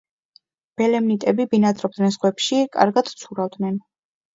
ბელემნიტები 0.83 1.47
ბინადრობდნენ 1.53 2.19
ზღვებში, 2.19 2.67
კარგად 2.81 3.17
ცურავდნენ. 3.25 3.85